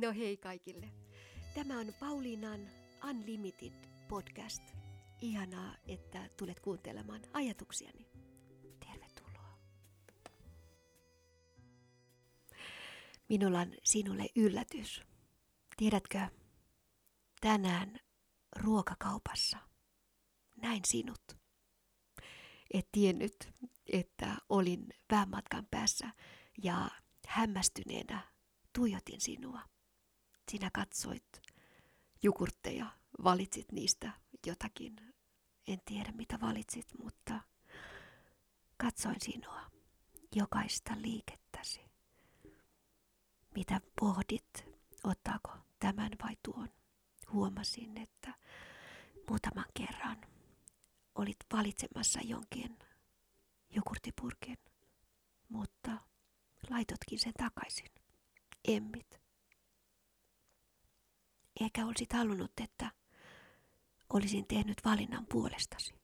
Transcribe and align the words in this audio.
No 0.00 0.12
hei 0.12 0.36
kaikille. 0.36 0.88
Tämä 1.54 1.78
on 1.78 1.94
Pauliinan 2.00 2.60
Unlimited 3.10 3.72
podcast. 4.08 4.62
Ihanaa, 5.20 5.74
että 5.88 6.28
tulet 6.36 6.60
kuuntelemaan 6.60 7.20
ajatuksiani. 7.32 8.06
Tervetuloa. 8.80 9.58
Minulla 13.28 13.60
on 13.60 13.72
sinulle 13.84 14.26
yllätys. 14.36 15.02
Tiedätkö, 15.76 16.20
tänään 17.40 18.00
ruokakaupassa 18.56 19.58
näin 20.56 20.82
sinut. 20.86 21.22
Et 22.70 22.88
tiennyt, 22.92 23.52
että 23.92 24.36
olin 24.48 24.86
päämatkan 25.08 25.66
päässä 25.70 26.10
ja 26.62 26.90
hämmästyneenä 27.26 28.20
tuijotin 28.72 29.20
sinua. 29.20 29.77
Sinä 30.50 30.70
katsoit 30.74 31.42
jukurtteja, 32.22 32.86
valitsit 33.24 33.72
niistä 33.72 34.10
jotakin. 34.46 35.14
En 35.66 35.80
tiedä 35.84 36.12
mitä 36.12 36.40
valitsit, 36.40 36.86
mutta 37.02 37.40
katsoin 38.76 39.20
sinua, 39.20 39.60
jokaista 40.34 40.92
liikettäsi. 40.96 41.80
Mitä 43.54 43.80
pohdit, 44.00 44.64
ottaako 45.04 45.50
tämän 45.78 46.10
vai 46.22 46.36
tuon? 46.42 46.68
Huomasin, 47.32 47.98
että 47.98 48.34
muutaman 49.28 49.66
kerran 49.74 50.20
olit 51.14 51.36
valitsemassa 51.52 52.20
jonkin 52.24 52.78
jogurtipurkin, 53.70 54.58
mutta 55.48 55.98
laitotkin 56.70 57.18
sen 57.18 57.32
takaisin. 57.38 57.90
Emmit. 58.68 59.17
Eikä 61.60 61.86
olisit 61.86 62.12
halunnut, 62.12 62.52
että 62.62 62.90
olisin 64.12 64.46
tehnyt 64.46 64.84
valinnan 64.84 65.26
puolestasi. 65.26 65.94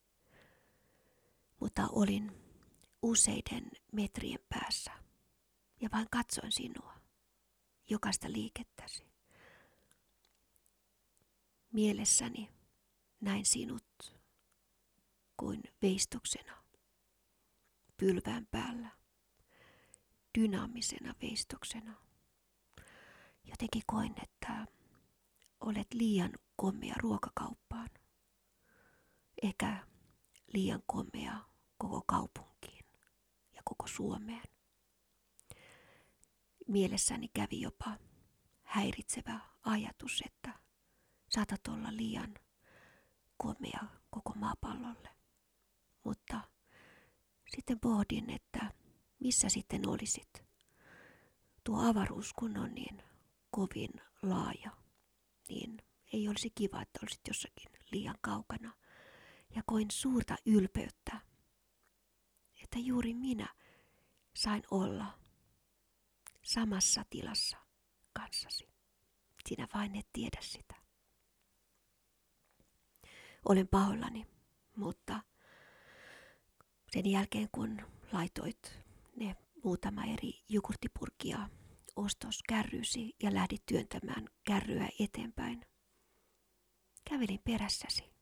Mutta 1.61 1.89
olin 1.93 2.33
useiden 3.03 3.71
metrien 3.93 4.41
päässä 4.49 4.93
ja 5.81 5.89
vain 5.93 6.07
katsoin 6.11 6.53
sinua, 6.53 6.95
jokaista 7.91 8.33
liikettäsi. 8.33 9.07
Mielessäni 11.73 12.51
näin 13.21 13.47
sinut 13.47 13.85
kuin 15.37 15.63
veistoksena, 15.83 16.63
pylvään 17.97 18.47
päällä, 18.51 18.91
dynaamisena 20.39 21.15
veistoksena. 21.23 21.95
Jotenkin 23.45 23.83
koin, 23.87 24.15
että 24.23 24.67
olet 25.65 25.95
liian 25.95 26.33
kommea 26.57 26.95
ruokakauppaan, 26.99 27.91
eikä 29.43 29.87
liian 30.53 30.83
komea 30.87 31.45
koko 31.79 32.03
kaupunkiin 32.07 32.85
ja 33.53 33.63
koko 33.65 33.87
Suomeen. 33.87 34.45
Mielessäni 36.69 37.29
kävi 37.29 37.61
jopa 37.61 37.99
häiritsevä 38.63 39.41
ajatus, 39.63 40.23
että 40.27 40.59
saatat 41.31 41.69
olla 41.69 41.97
liian 41.97 42.35
komea 43.37 43.85
koko 44.11 44.33
maapallolle. 44.37 45.09
Mutta 46.05 46.41
sitten 47.57 47.81
pohdin, 47.81 48.31
että 48.31 48.73
missä 49.21 49.49
sitten 49.49 49.89
olisit. 49.89 50.45
Tuo 51.65 51.89
avaruus 51.89 52.33
kun 52.33 52.57
on 52.57 52.75
niin 52.75 53.03
kovin 53.51 53.91
laaja, 54.23 54.71
niin 55.49 55.79
ei 56.13 56.29
olisi 56.29 56.51
kiva, 56.51 56.83
että 56.83 56.99
olisit 57.03 57.21
jossakin 57.29 57.73
liian 57.93 58.19
kaukana. 58.21 58.73
Ja 59.55 59.63
koin 59.67 59.91
suurta 59.91 60.37
ylpeyttä, 60.47 61.21
että 62.63 62.79
juuri 62.79 63.15
minä 63.15 63.49
sain 64.37 64.63
olla 64.71 65.19
samassa 66.43 67.05
tilassa 67.11 67.57
kanssasi. 68.13 68.69
Sinä 69.49 69.69
vain 69.75 69.97
et 69.97 70.07
tiedä 70.13 70.39
sitä. 70.41 70.75
Olen 73.49 73.69
pahoillani, 73.69 74.27
mutta 74.77 75.21
sen 76.93 77.07
jälkeen 77.07 77.49
kun 77.53 77.83
laitoit 78.13 78.79
ne 79.17 79.37
muutama 79.65 80.05
eri 80.05 80.45
jogurttipurkia 80.49 81.49
ostoskärryysi 81.97 83.17
ja 83.23 83.35
lähdit 83.35 83.67
työntämään 83.67 84.29
kärryä 84.45 84.89
eteenpäin, 85.01 85.67
kävelin 87.11 87.41
perässäsi 87.45 88.15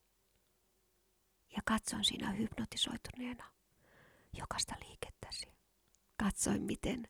ja 1.57 1.63
katsoin 1.65 2.05
sinä 2.05 2.31
hypnotisoituneena 2.31 3.45
jokaista 4.33 4.75
liikettäsi. 4.89 5.47
Katsoin, 6.17 6.63
miten 6.63 7.09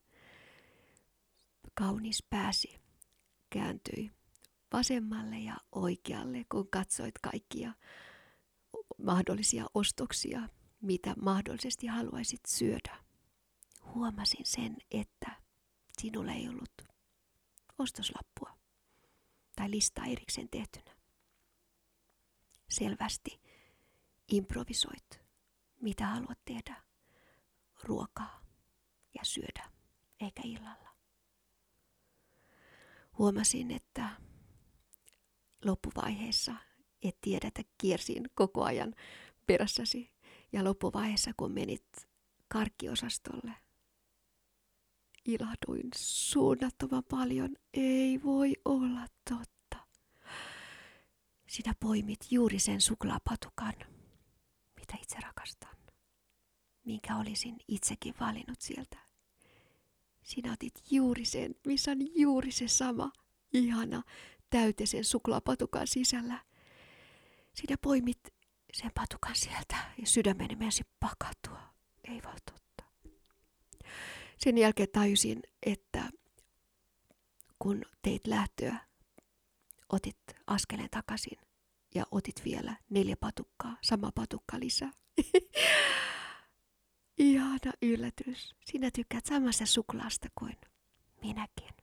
kaunis 1.74 2.26
pääsi 2.30 2.80
kääntyi 3.50 4.10
vasemmalle 4.72 5.38
ja 5.38 5.56
oikealle, 5.72 6.44
kun 6.48 6.68
katsoit 6.68 7.14
kaikkia 7.22 7.72
mahdollisia 8.98 9.66
ostoksia, 9.74 10.48
mitä 10.80 11.14
mahdollisesti 11.22 11.86
haluaisit 11.86 12.40
syödä. 12.46 12.96
Huomasin 13.94 14.46
sen, 14.46 14.76
että 14.90 15.41
sinulla 16.02 16.32
ei 16.32 16.48
ollut 16.48 16.82
ostoslappua 17.78 18.58
tai 19.56 19.70
listaa 19.70 20.04
erikseen 20.06 20.48
tehtynä. 20.48 20.96
Selvästi 22.68 23.40
improvisoit, 24.28 25.20
mitä 25.80 26.06
haluat 26.06 26.38
tehdä 26.44 26.82
ruokaa 27.84 28.40
ja 29.14 29.24
syödä, 29.24 29.70
eikä 30.20 30.42
illalla. 30.44 30.96
Huomasin, 33.18 33.70
että 33.70 34.08
loppuvaiheessa 35.64 36.54
et 37.02 37.20
tiedä, 37.20 37.48
että 37.48 37.62
kiersin 37.78 38.30
koko 38.34 38.64
ajan 38.64 38.94
perässäsi. 39.46 40.12
Ja 40.52 40.64
loppuvaiheessa, 40.64 41.30
kun 41.36 41.52
menit 41.52 42.08
karkkiosastolle, 42.48 43.52
ilahduin 45.24 45.90
suunnattoman 45.96 47.04
paljon. 47.04 47.56
Ei 47.74 48.22
voi 48.22 48.52
olla 48.64 49.06
totta. 49.30 49.86
Sinä 51.48 51.74
poimit 51.80 52.20
juuri 52.30 52.58
sen 52.58 52.80
suklaapatukan, 52.80 53.74
mitä 54.76 54.96
itse 55.02 55.16
rakastan, 55.20 55.76
minkä 56.84 57.16
olisin 57.16 57.56
itsekin 57.68 58.14
valinnut 58.20 58.60
sieltä. 58.60 58.98
Sinä 60.22 60.52
otit 60.52 60.74
juuri 60.90 61.24
sen, 61.24 61.54
missä 61.66 61.90
on 61.90 61.98
juuri 62.20 62.52
se 62.52 62.68
sama 62.68 63.12
ihana 63.52 64.02
täyteisen 64.50 65.04
suklaapatukan 65.04 65.86
sisällä. 65.86 66.44
Sinä 67.54 67.76
poimit 67.82 68.20
sen 68.72 68.90
patukan 68.94 69.36
sieltä 69.36 69.76
ja 69.98 70.06
sydämeni 70.06 70.56
menisi 70.56 70.84
pakatua. 71.00 71.62
Ei 72.04 72.22
vaan 72.22 72.38
totta. 72.44 72.61
Sen 74.44 74.58
jälkeen 74.58 74.88
tajusin, 74.92 75.42
että 75.66 76.10
kun 77.58 77.82
teit 78.02 78.26
lähtöä, 78.26 78.78
otit 79.88 80.18
askeleen 80.46 80.90
takaisin 80.90 81.38
ja 81.94 82.04
otit 82.10 82.44
vielä 82.44 82.76
neljä 82.90 83.16
patukkaa, 83.16 83.76
sama 83.82 84.12
patukka 84.14 84.60
lisää. 84.60 84.90
Ihana 87.18 87.72
yllätys. 87.82 88.54
Sinä 88.66 88.90
tykkäät 88.90 89.26
samasta 89.26 89.66
suklaasta 89.66 90.28
kuin 90.34 90.56
minäkin. 91.22 91.74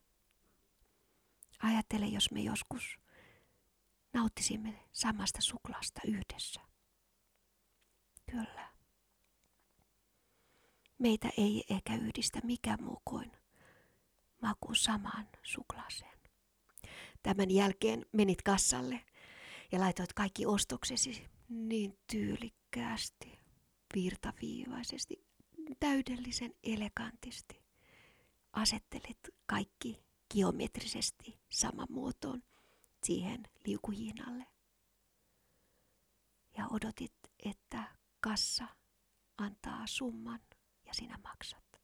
Ajattele, 1.64 2.06
jos 2.06 2.32
me 2.32 2.42
joskus 2.42 3.00
nauttisimme 4.14 4.80
samasta 4.92 5.42
suklaasta 5.42 6.02
yhdessä. 6.08 6.62
Kyllä. 8.32 8.79
Meitä 11.00 11.30
ei 11.38 11.64
ehkä 11.70 11.96
yhdistä 11.96 12.40
mikään 12.44 12.84
muu 12.84 13.02
kuin 13.06 13.32
maku 14.42 14.76
samaan 14.76 15.28
suklaaseen. 15.44 16.20
Tämän 17.24 17.52
jälkeen 17.52 18.06
menit 18.12 18.42
kassalle 18.42 19.06
ja 19.72 19.80
laitoit 19.80 20.14
kaikki 20.14 20.46
ostoksesi 20.46 21.28
niin 21.50 21.98
tyylikkäästi, 22.12 23.40
virtaviivaisesti, 23.96 25.26
täydellisen 25.80 26.56
elegantisti. 26.64 27.64
Asettelit 28.54 29.20
kaikki 29.46 30.04
geometrisesti 30.34 31.40
saman 31.50 31.88
muotoon 31.90 32.44
siihen 33.04 33.44
liukuhiinalle. 33.66 34.46
Ja 36.58 36.68
odotit, 36.72 37.14
että 37.46 37.96
kassa 38.20 38.68
antaa 39.38 39.88
summan 39.88 40.40
ja 40.90 40.94
sinä 40.94 41.18
maksat. 41.24 41.82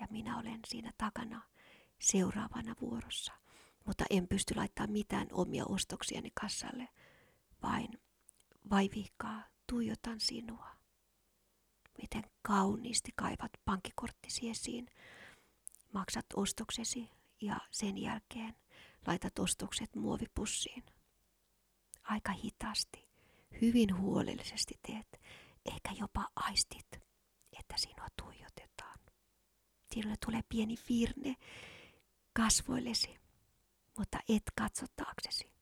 Ja 0.00 0.06
minä 0.10 0.38
olen 0.38 0.60
siinä 0.66 0.92
takana 0.98 1.42
seuraavana 1.98 2.74
vuorossa 2.80 3.32
mutta 3.84 4.04
en 4.10 4.28
pysty 4.28 4.54
laittamaan 4.54 4.92
mitään 4.92 5.28
omia 5.32 5.64
ostoksiani 5.68 6.30
kassalle, 6.40 6.88
vain 7.62 7.98
vaivihkaa 8.70 9.42
tuijotan 9.66 10.20
sinua. 10.20 10.70
Miten 12.02 12.24
kauniisti 12.42 13.12
kaivat 13.16 13.52
pankkikorttisi 13.64 14.50
esiin, 14.50 14.90
maksat 15.92 16.26
ostoksesi 16.36 17.10
ja 17.40 17.60
sen 17.70 17.98
jälkeen 17.98 18.56
laitat 19.06 19.38
ostokset 19.38 19.96
muovipussiin. 19.96 20.84
Aika 22.02 22.32
hitaasti, 22.32 23.08
hyvin 23.60 23.98
huolellisesti 23.98 24.78
teet, 24.86 25.20
ehkä 25.64 25.90
jopa 26.00 26.28
aistit, 26.36 26.86
että 27.74 27.88
sinua 27.88 28.08
tuijotetaan. 28.22 28.98
Sinulle 29.92 30.16
tulee 30.26 30.42
pieni 30.48 30.74
virne 30.88 31.36
kasvoillesi, 32.32 33.16
mutta 33.98 34.18
et 34.28 34.42
katso 34.56 34.86
taaksesi. 34.96 35.52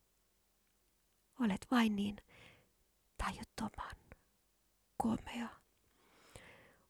Olet 1.40 1.66
vain 1.70 1.96
niin 1.96 2.16
tajuttoman 3.18 3.96
komea. 4.96 5.48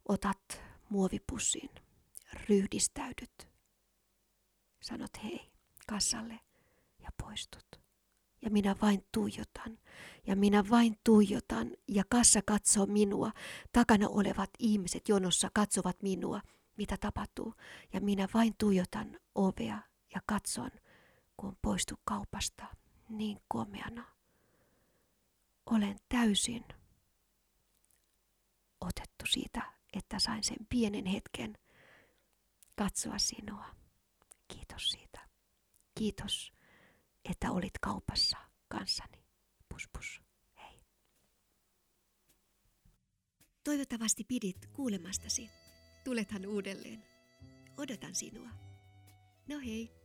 Otat 0.08 0.62
muovipussin, 0.88 1.70
ryhdistäydyt, 2.48 3.48
sanot 4.80 5.22
hei 5.24 5.52
kassalle 5.86 6.40
ja 6.98 7.08
poistut. 7.22 7.81
Ja 8.42 8.50
minä 8.50 8.76
vain 8.82 9.04
tuijotan, 9.12 9.78
ja 10.26 10.36
minä 10.36 10.64
vain 10.70 10.98
tuijotan, 11.04 11.70
ja 11.88 12.04
kassa 12.08 12.40
katsoo 12.46 12.86
minua. 12.86 13.30
Takana 13.72 14.08
olevat 14.08 14.50
ihmiset 14.58 15.08
jonossa 15.08 15.50
katsovat 15.54 16.02
minua, 16.02 16.40
mitä 16.76 16.96
tapahtuu, 16.96 17.54
ja 17.92 18.00
minä 18.00 18.28
vain 18.34 18.54
tuijotan 18.58 19.20
ovea 19.34 19.78
ja 20.14 20.20
katson, 20.26 20.70
kun 21.36 21.56
poistu 21.62 21.94
kaupasta 22.04 22.66
niin 23.08 23.38
komeana. 23.48 24.04
Olen 25.66 25.96
täysin 26.08 26.64
otettu 28.80 29.26
siitä, 29.26 29.72
että 29.92 30.18
sain 30.18 30.44
sen 30.44 30.66
pienen 30.68 31.06
hetken 31.06 31.58
katsoa 32.76 33.18
sinua. 33.18 33.64
Kiitos 34.48 34.90
siitä. 34.90 35.20
Kiitos, 35.94 36.52
että 37.32 37.50
olit 37.50 37.78
kaupassa 37.80 38.36
kanssani. 38.68 39.24
Pus 39.68 39.88
pus. 39.92 40.22
Hei. 40.62 40.80
Toivottavasti 43.64 44.24
pidit 44.24 44.66
kuulemastasi. 44.72 45.50
Tulethan 46.04 46.46
uudelleen. 46.46 47.04
Odotan 47.76 48.14
sinua. 48.14 48.48
No 49.48 49.58
hei. 49.58 50.01